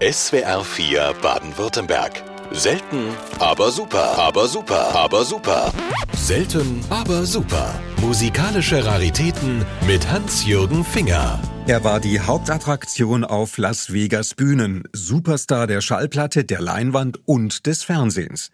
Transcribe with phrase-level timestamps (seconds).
[0.00, 2.22] SWR 4 Baden-Württemberg.
[2.52, 5.72] Selten, aber super, aber super, aber super.
[6.16, 7.74] Selten, aber super.
[8.00, 11.40] Musikalische Raritäten mit Hans-Jürgen Finger.
[11.68, 17.84] Er war die Hauptattraktion auf Las Vegas Bühnen, Superstar der Schallplatte, der Leinwand und des
[17.84, 18.48] Fernsehens.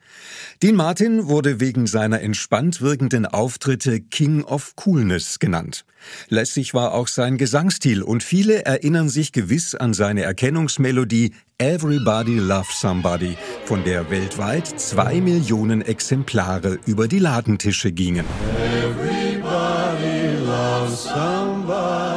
[0.64, 5.84] Dean Martin wurde wegen seiner entspannt wirkenden Auftritte King of Coolness genannt.
[6.28, 12.80] Lässig war auch sein Gesangsstil und viele erinnern sich gewiss an seine Erkennungsmelodie Everybody Loves
[12.80, 18.26] Somebody, von der weltweit zwei Millionen Exemplare über die Ladentische gingen.
[18.58, 22.13] Everybody loves somebody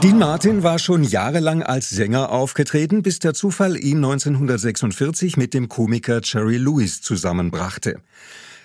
[0.00, 5.68] Dean Martin war schon jahrelang als Sänger aufgetreten, bis der Zufall ihn 1946 mit dem
[5.68, 8.00] Komiker Jerry Lewis zusammenbrachte.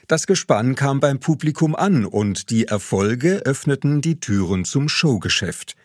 [0.07, 5.75] Das Gespann kam beim Publikum an und die Erfolge öffneten die Türen zum Showgeschäft.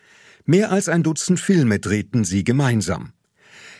[0.45, 3.13] Mehr als ein Dutzend Filme drehten sie gemeinsam.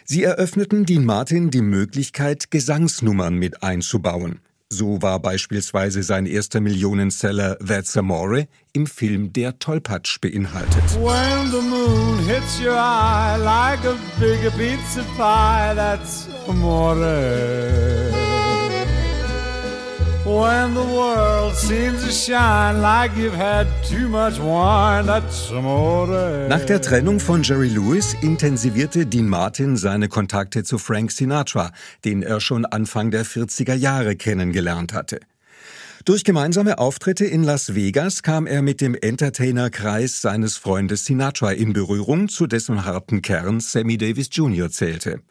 [0.05, 4.39] Sie eröffneten Dean Martin die Möglichkeit, Gesangsnummern mit einzubauen.
[4.69, 10.83] So war beispielsweise sein erster Millionenseller That's Amore im Film Der Tollpatsch beinhaltet.
[11.01, 15.73] When the moon hits your eye like a big pizza pie,
[26.49, 31.71] Nach der Trennung von Jerry Lewis intensivierte Dean Martin seine Kontakte zu Frank Sinatra,
[32.05, 35.19] den er schon Anfang der 40er Jahre kennengelernt hatte.
[36.05, 41.73] Durch gemeinsame Auftritte in Las Vegas kam er mit dem Entertainerkreis seines Freundes Sinatra in
[41.73, 44.69] Berührung, zu dessen harten Kern Sammy Davis Jr.
[44.69, 45.21] zählte.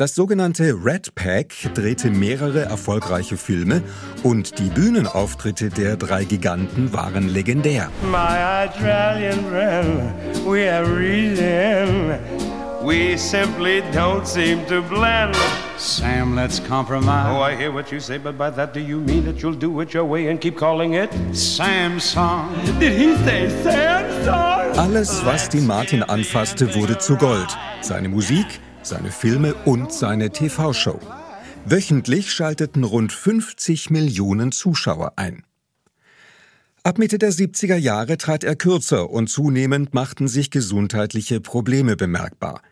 [0.00, 3.82] Das sogenannte Red Pack drehte mehrere erfolgreiche Filme
[4.22, 7.90] und die Bühnenauftritte der drei Giganten waren legendär.
[8.10, 12.14] My Australian friend, we have reason.
[12.82, 15.36] We simply don't seem to blend.
[15.76, 17.36] Sam, let's compromise.
[17.36, 19.82] Oh, I hear what you say, but by that do you mean that you'll do
[19.82, 22.54] it your way and keep calling it Sam's song?
[22.78, 24.78] Did he say Sam's song?
[24.78, 27.54] Alles, was die Martin anfasste, wurde zu Gold.
[27.82, 28.46] Seine Musik,
[28.82, 31.00] seine Filme und seine TV-Show.
[31.64, 35.44] Wöchentlich schalteten rund 50 Millionen Zuschauer ein.
[36.82, 42.62] Ab Mitte der 70er Jahre trat er kürzer und zunehmend machten sich gesundheitliche Probleme bemerkbar.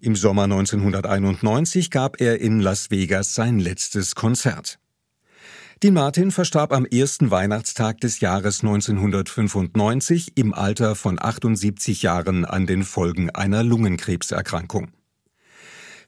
[0.00, 4.78] Im Sommer 1991 gab er in Las Vegas sein letztes Konzert.
[5.82, 12.66] Dean Martin verstarb am ersten Weihnachtstag des Jahres 1995 im Alter von 78 Jahren an
[12.66, 14.88] den Folgen einer Lungenkrebserkrankung.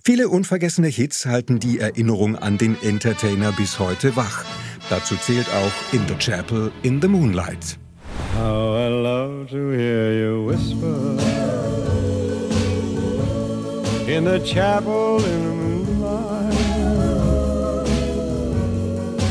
[0.03, 4.45] Viele unvergessene Hits halten die Erinnerung an den Entertainer bis heute wach.
[4.89, 7.79] Dazu zählt auch In the Chapel in the Moonlight.
[8.35, 11.19] How I love to hear you whisper
[14.09, 16.55] In the chapel in the moonlight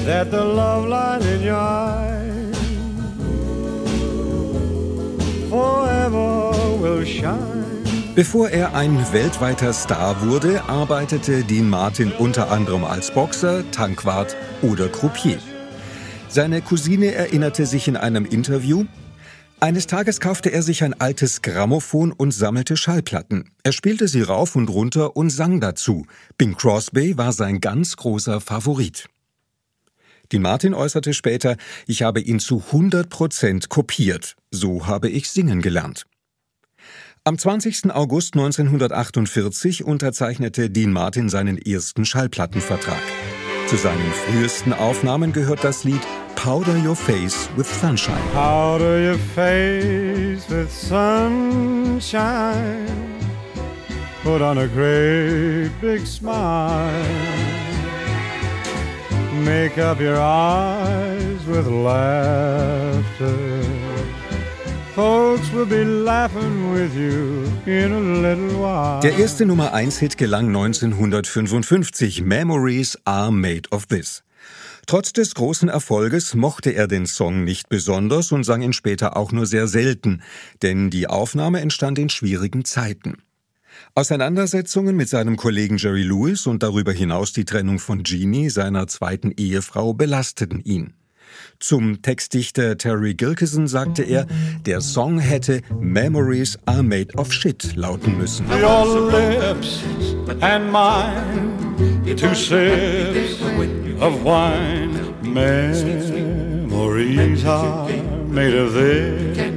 [0.05, 2.55] That the love light in your eyes
[5.49, 7.78] Forever will shine
[8.19, 14.89] Bevor er ein weltweiter Star wurde, arbeitete Dean Martin unter anderem als Boxer, Tankwart oder
[14.89, 15.37] Croupier.
[16.27, 18.83] Seine Cousine erinnerte sich in einem Interview,
[19.61, 23.51] eines Tages kaufte er sich ein altes Grammophon und sammelte Schallplatten.
[23.63, 26.05] Er spielte sie rauf und runter und sang dazu.
[26.37, 29.05] Bing Crosby war sein ganz großer Favorit.
[30.33, 31.55] Dean Martin äußerte später,
[31.87, 34.35] ich habe ihn zu 100 Prozent kopiert.
[34.51, 36.05] So habe ich singen gelernt.
[37.25, 37.91] Am 20.
[37.91, 43.01] August 1948 unterzeichnete Dean Martin seinen ersten Schallplattenvertrag.
[43.67, 46.01] Zu seinen frühesten Aufnahmen gehört das Lied
[46.35, 48.15] Powder Your Face with Sunshine.
[48.33, 52.07] Powder your face with sunshine.
[54.23, 57.03] Put on a great big smile.
[59.43, 63.48] Make up your eyes with laughter.
[69.01, 72.23] Der erste Nummer 1 Hit gelang 1955.
[72.23, 74.23] Memories are made of this.
[74.87, 79.31] Trotz des großen Erfolges mochte er den Song nicht besonders und sang ihn später auch
[79.31, 80.21] nur sehr selten,
[80.63, 83.19] denn die Aufnahme entstand in schwierigen Zeiten.
[83.95, 89.31] Auseinandersetzungen mit seinem Kollegen Jerry Lewis und darüber hinaus die Trennung von Jeannie, seiner zweiten
[89.31, 90.93] Ehefrau, belasteten ihn.
[91.59, 94.25] Zum Textdichter Terry Gilkison sagte er,
[94.65, 98.45] der Song hätte Memories are made of shit lauten müssen.
[98.49, 99.83] Your lips
[100.39, 103.41] and mine, two sips
[103.99, 106.49] of wine, memories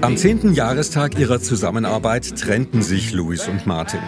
[0.01, 0.55] Am 10.
[0.55, 4.01] Jahrestag ihrer Zusammenarbeit trennten sich Louis und Martin.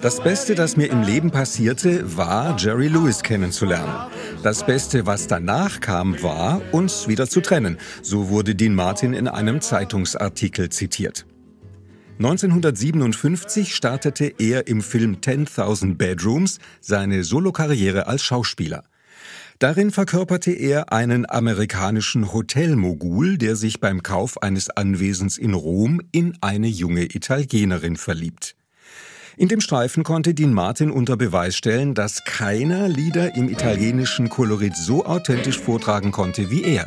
[0.00, 4.10] Das Beste, das mir im Leben passierte, war, Jerry Lewis kennenzulernen.
[4.42, 7.76] Das Beste, was danach kam, war, uns wieder zu trennen.
[8.00, 11.26] So wurde Dean Martin in einem Zeitungsartikel zitiert.
[12.18, 18.84] 1957 startete er im Film 10.000 Bedrooms seine Solokarriere als Schauspieler.
[19.58, 26.38] Darin verkörperte er einen amerikanischen Hotelmogul, der sich beim Kauf eines Anwesens in Rom in
[26.40, 28.56] eine junge Italienerin verliebt.
[29.36, 34.76] In dem Streifen konnte Dean Martin unter Beweis stellen, dass keiner Lieder im italienischen Kolorit
[34.76, 36.86] so authentisch vortragen konnte wie er.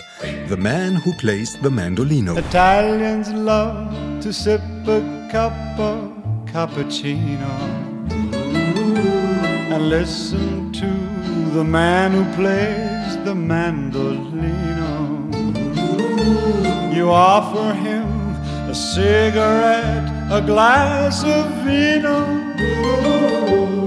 [0.49, 2.37] The Man Who Plays the Mandolino.
[2.37, 5.01] Italians love to sip a
[5.31, 6.11] cup of
[6.51, 7.49] cappuccino
[9.73, 10.85] and listen to
[11.53, 14.93] the man who plays the mandolino.
[16.93, 18.07] You offer him
[18.69, 22.25] a cigarette, a glass of vino.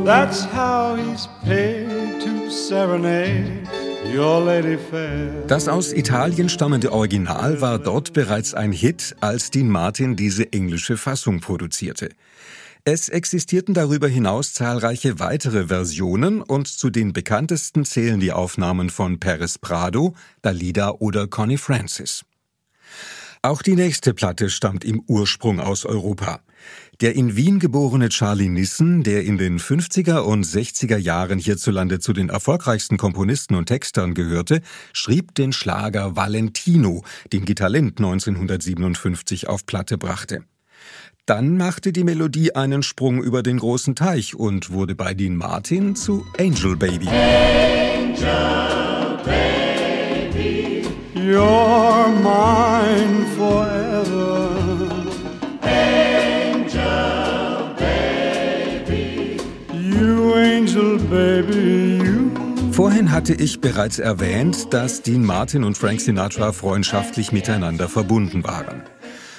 [0.04, 3.66] That's how he's paid to serenade.
[5.48, 10.96] Das aus Italien stammende Original war dort bereits ein Hit, als Dean Martin diese englische
[10.96, 12.08] Fassung produzierte.
[12.84, 19.20] Es existierten darüber hinaus zahlreiche weitere Versionen und zu den bekanntesten zählen die Aufnahmen von
[19.20, 22.24] Paris Prado, Dalida oder Connie Francis.
[23.46, 26.40] Auch die nächste Platte stammt im Ursprung aus Europa.
[27.00, 32.12] Der in Wien geborene Charlie Nissen, der in den 50er und 60er Jahren hierzulande zu
[32.12, 34.62] den erfolgreichsten Komponisten und Textern gehörte,
[34.92, 40.42] schrieb den Schlager Valentino, den Gitalent 1957 auf Platte brachte.
[41.24, 45.94] Dann machte die Melodie einen Sprung über den großen Teich und wurde bei Dean Martin
[45.94, 47.06] zu Angel Baby.
[47.06, 48.85] Angel Baby,
[51.26, 54.48] you're mine forever.
[60.66, 62.30] Angel Baby, you.
[62.72, 68.82] Vorhin hatte ich bereits erwähnt, dass Dean Martin und Frank Sinatra freundschaftlich miteinander verbunden waren.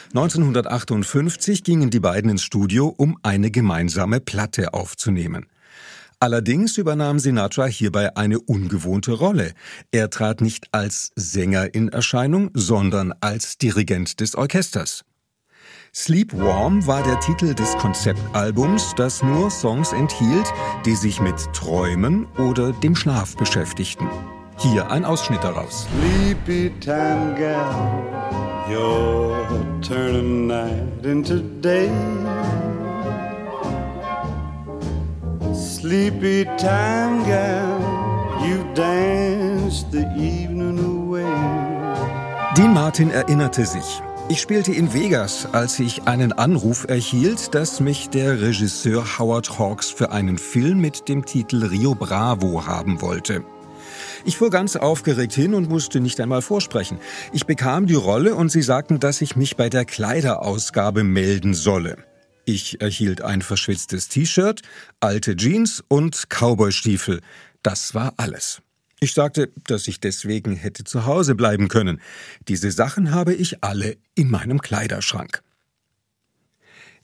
[0.09, 5.45] 1958 gingen die beiden ins Studio, um eine gemeinsame Platte aufzunehmen.
[6.19, 9.53] Allerdings übernahm Sinatra hierbei eine ungewohnte Rolle.
[9.91, 15.03] Er trat nicht als Sänger in Erscheinung, sondern als Dirigent des Orchesters.
[15.93, 20.51] Sleep Warm war der Titel des Konzeptalbums, das nur Songs enthielt,
[20.85, 24.07] die sich mit Träumen oder dem Schlaf beschäftigten.
[24.57, 25.87] Hier ein Ausschnitt daraus.
[25.99, 31.91] Sleepy time gal, you're turning night into day.
[35.87, 37.79] Sleepy time gal,
[38.45, 41.23] you danced the evening away.
[42.57, 48.09] Dean Martin erinnerte sich, ich spielte in Vegas, als ich einen Anruf erhielt, dass mich
[48.09, 53.45] der Regisseur Howard Hawks für einen Film mit dem Titel Rio Bravo haben wollte.
[54.25, 56.97] Ich fuhr ganz aufgeregt hin und musste nicht einmal vorsprechen.
[57.31, 61.95] Ich bekam die Rolle und sie sagten, dass ich mich bei der Kleiderausgabe melden solle.
[62.49, 64.61] Ich erhielt ein verschwitztes T-Shirt,
[65.01, 67.19] alte Jeans und Cowboystiefel.
[67.61, 68.61] Das war alles.
[69.01, 71.99] Ich sagte, dass ich deswegen hätte zu Hause bleiben können.
[72.47, 75.43] Diese Sachen habe ich alle in meinem Kleiderschrank.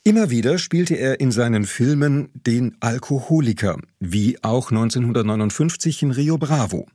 [0.05, 6.87] Immer wieder spielte er in seinen Filmen den Alkoholiker, wie auch 1959 in Rio Bravo.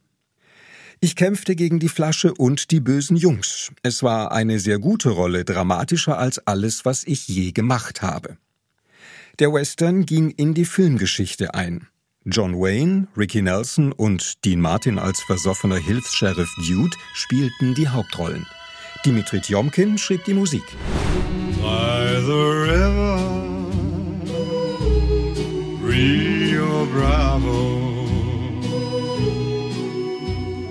[1.00, 3.70] Ich kämpfte gegen die Flasche und die bösen Jungs.
[3.82, 8.36] Es war eine sehr gute Rolle, dramatischer als alles, was ich je gemacht habe.
[9.38, 11.86] Der Western ging in die Filmgeschichte ein.
[12.24, 18.44] John Wayne, Ricky Nelson und Dean Martin als versoffener Hilfs-Sheriff Dude spielten die Hauptrollen.
[19.06, 20.64] Dimitri Tjomkin schrieb die Musik.
[21.62, 23.20] By the river,
[25.80, 27.77] Rio Bravo,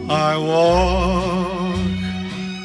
[0.10, 1.76] I walk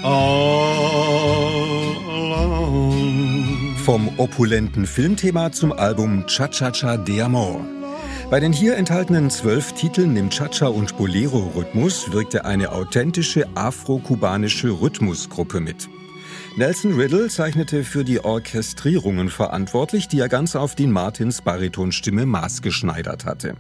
[0.04, 3.74] all alone.
[3.84, 7.64] Vom opulenten Filmthema zum Album Cha-Cha-Cha de Amor.
[8.30, 15.58] Bei den hier enthaltenen zwölf Titeln im Cha-Cha- und Bolero-Rhythmus wirkte eine authentische afro-kubanische Rhythmusgruppe
[15.58, 15.88] mit.
[16.56, 23.24] Nelson Riddle zeichnete für die Orchestrierungen verantwortlich, die er ganz auf Dean Martins Baritonstimme maßgeschneidert
[23.24, 23.56] hatte.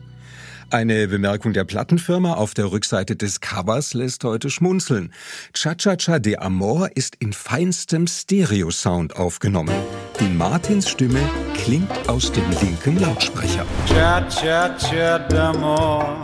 [0.72, 5.12] Eine Bemerkung der Plattenfirma auf der Rückseite des Covers lässt heute schmunzeln.
[5.52, 9.74] Cha-Cha-Cha de Amor ist in feinstem Stereo-Sound aufgenommen.
[10.18, 11.20] Die Martins Stimme
[11.62, 13.66] klingt aus dem linken Lautsprecher.
[13.86, 16.22] Cha-Cha-Cha de Amor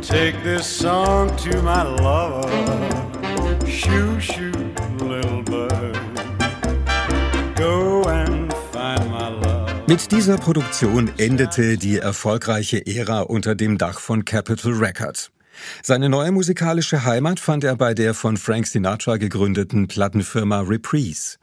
[0.00, 3.07] Take this song to my lover
[9.88, 15.30] Mit dieser Produktion endete die erfolgreiche Ära unter dem Dach von Capitol Records.
[15.82, 21.38] Seine neue musikalische Heimat fand er bei der von Frank Sinatra gegründeten Plattenfirma Reprise.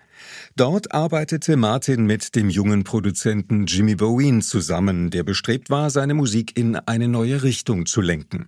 [0.56, 6.56] Dort arbeitete Martin mit dem jungen Produzenten Jimmy Bowen zusammen, der bestrebt war, seine Musik
[6.56, 8.48] in eine neue Richtung zu lenken.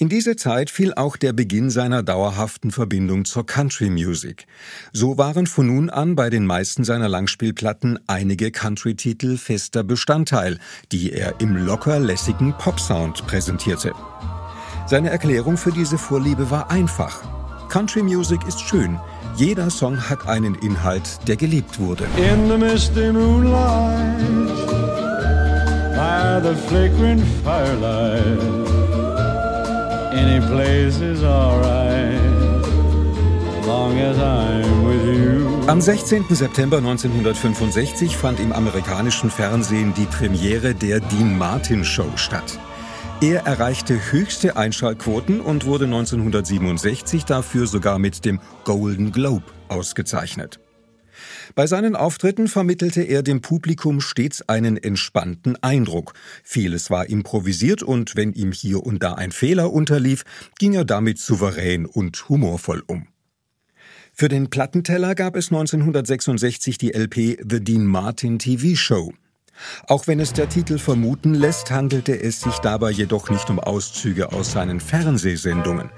[0.00, 4.46] In diese Zeit fiel auch der Beginn seiner dauerhaften Verbindung zur Country Music.
[4.92, 10.60] So waren von nun an bei den meisten seiner Langspielplatten einige Country-Titel fester Bestandteil,
[10.92, 13.92] die er im locker lässigen Popsound präsentierte.
[14.86, 17.24] Seine Erklärung für diese Vorliebe war einfach.
[17.68, 19.00] Country Music ist schön.
[19.34, 22.04] Jeder Song hat einen Inhalt, der geliebt wurde.
[22.16, 24.46] In the misty moonlight,
[25.96, 28.77] by the flickering firelight.
[35.68, 36.24] Am 16.
[36.30, 42.58] September 1965 fand im amerikanischen Fernsehen die Premiere der Dean Martin Show statt.
[43.20, 50.58] Er erreichte höchste Einschaltquoten und wurde 1967 dafür sogar mit dem Golden Globe ausgezeichnet.
[51.54, 56.14] Bei seinen Auftritten vermittelte er dem Publikum stets einen entspannten Eindruck.
[56.42, 60.24] Vieles war improvisiert und wenn ihm hier und da ein Fehler unterlief,
[60.58, 63.08] ging er damit souverän und humorvoll um.
[64.12, 69.12] Für den Plattenteller gab es 1966 die LP The Dean Martin TV Show.
[69.86, 74.32] Auch wenn es der Titel vermuten lässt, handelte es sich dabei jedoch nicht um Auszüge
[74.32, 75.90] aus seinen Fernsehsendungen.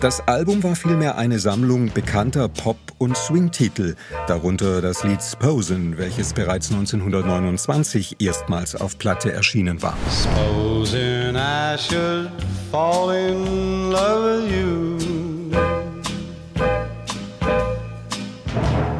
[0.00, 6.32] Das Album war vielmehr eine Sammlung bekannter Pop- und Swing-Titel, darunter das Lied Sposen, welches
[6.32, 9.98] bereits 1929 erstmals auf Platte erschienen war.
[10.08, 12.30] Supposing I should
[12.72, 14.96] fall in love with you.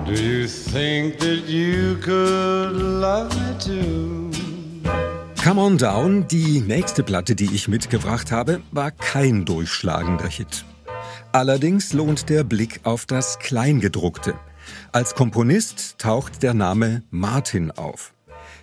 [0.04, 4.30] Do you think that you could love me too?
[5.42, 10.66] Come On Down, die nächste Platte, die ich mitgebracht habe, war kein durchschlagender Hit.
[11.32, 14.34] Allerdings lohnt der Blick auf das Kleingedruckte.
[14.90, 18.12] Als Komponist taucht der Name Martin auf.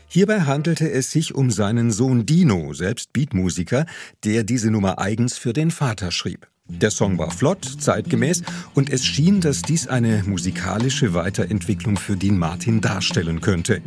[0.10, 3.86] Hierbei handelte es sich um seinen Sohn Dino, selbst Beatmusiker,
[4.24, 6.48] der diese Nummer eigens für den Vater schrieb.
[6.70, 8.44] Der Song war flott, zeitgemäß
[8.74, 13.82] und es schien, dass dies eine musikalische Weiterentwicklung für Dean Martin darstellen könnte.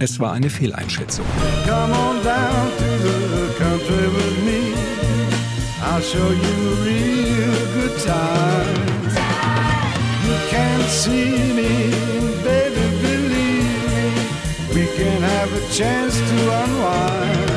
[0.00, 1.24] Es war eine Fehleinschätzung.
[1.64, 4.89] Come on down to the country with me.
[5.82, 8.90] I'll show you real good time.
[10.24, 11.90] You can't see me,
[12.44, 14.08] baby, believe me.
[14.74, 17.50] We can have a chance to unwind.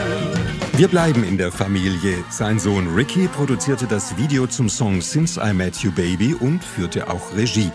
[0.76, 2.24] Wir bleiben in der Familie.
[2.32, 7.10] Sein Sohn Ricky produzierte das Video zum Song Since I Met You Baby und führte
[7.10, 7.72] auch Regie.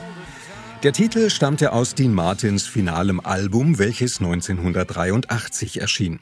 [0.83, 6.21] Der Titel stammte aus Dean Martins finalem Album, welches 1983 erschien.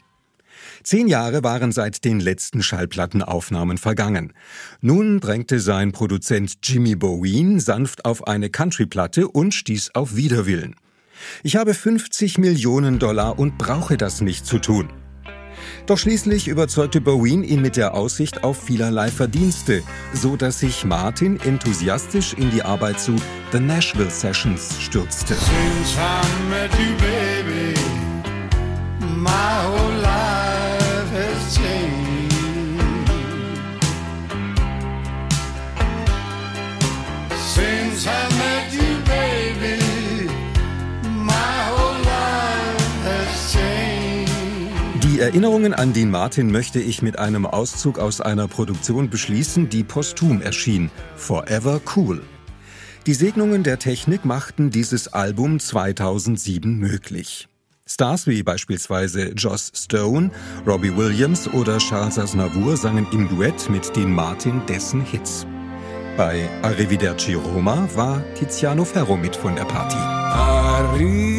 [0.83, 4.33] Zehn Jahre waren seit den letzten Schallplattenaufnahmen vergangen.
[4.81, 10.75] Nun drängte sein Produzent Jimmy Bowen sanft auf eine Countryplatte und stieß auf Widerwillen.
[11.43, 14.89] Ich habe 50 Millionen Dollar und brauche das nicht zu tun.
[15.85, 21.39] Doch schließlich überzeugte Bowen ihn mit der Aussicht auf vielerlei Verdienste, so dass sich Martin
[21.39, 23.15] enthusiastisch in die Arbeit zu
[23.51, 25.35] The Nashville Sessions stürzte.
[45.17, 49.83] Die Erinnerungen an Dean Martin möchte ich mit einem Auszug aus einer Produktion beschließen, die
[49.83, 52.21] posthum erschien, Forever Cool.
[53.07, 57.47] Die Segnungen der Technik machten dieses Album 2007 möglich.
[57.87, 60.29] Stars wie beispielsweise Joss Stone,
[60.67, 65.47] Robbie Williams oder Charles Aznavour sangen im Duett mit Dean Martin dessen Hits.
[66.15, 69.97] Bei Arrivederci Roma war Tiziano Ferro mit von der Party.
[69.97, 71.37] Arrivederci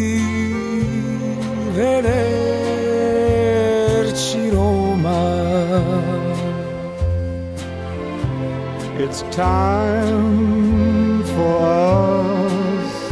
[9.00, 13.08] It's time for us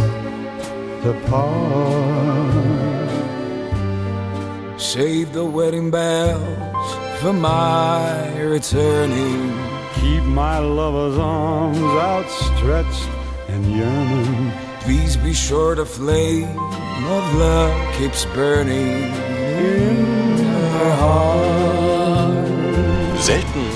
[1.05, 2.81] to part.
[4.81, 9.52] Save the wedding bells for my returning.
[9.95, 13.09] Keep my lover's arms outstretched
[13.47, 14.52] and yearning.
[14.81, 19.14] Please be sure the flame of love keeps burning
[19.62, 20.38] in
[20.78, 22.47] her heart.
[23.21, 23.75] Selten,